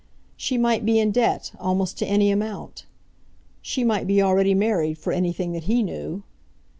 She 0.35 0.57
might 0.57 0.83
be 0.83 0.97
in 0.97 1.11
debt, 1.11 1.51
almost 1.59 1.95
to 1.99 2.07
any 2.07 2.31
amount. 2.31 2.87
She 3.61 3.83
might 3.83 4.07
be 4.07 4.19
already 4.19 4.55
married, 4.55 4.97
for 4.97 5.13
anything 5.13 5.51
that 5.51 5.65
he 5.65 5.83
knew. 5.83 6.23